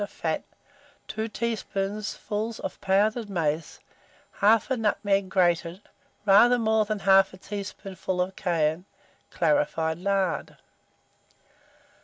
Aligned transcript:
of 0.03 0.09
fat, 0.09 0.43
2 1.09 1.27
teaspoonfuls 1.27 2.59
of 2.61 2.81
pounded 2.81 3.29
mace, 3.29 3.79
1/2 4.39 4.79
nutmeg 4.79 5.29
grated, 5.29 5.79
rather 6.25 6.57
more 6.57 6.85
than 6.85 7.01
1/2 7.01 7.39
teaspoonful 7.39 8.19
of 8.19 8.35
cayenne, 8.35 8.85
clarified 9.29 9.99
lard. 9.99 10.57